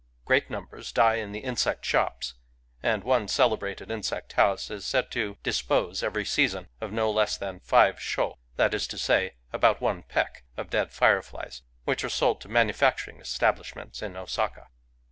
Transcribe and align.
Great 0.25 0.49
numbers 0.49 0.91
die 0.91 1.17
in 1.17 1.31
the 1.31 1.41
insect 1.41 1.85
shops; 1.85 2.33
and 2.81 3.03
one 3.03 3.27
celebrated 3.27 3.91
insect 3.91 4.33
house 4.33 4.71
is 4.71 4.83
said 4.83 5.11
to 5.11 5.37
dispose 5.43 6.01
every 6.01 6.25
season 6.25 6.69
of 6.81 6.91
no 6.91 7.11
less 7.11 7.37
than 7.37 7.59
five 7.59 7.99
sho— 8.01 8.39
that 8.57 8.73
is 8.73 8.87
to 8.87 8.97
say, 8.97 9.35
about 9.53 9.79
one 9.79 10.01
peck— 10.01 10.43
of 10.57 10.71
dead 10.71 10.91
fire 10.91 11.21
flies, 11.21 11.61
which 11.83 12.03
are 12.03 12.09
sold 12.09 12.41
to 12.41 12.49
manufacturing 12.49 13.19
establish 13.19 13.75
ments 13.75 14.01
in 14.01 14.17
Osaka. 14.17 14.69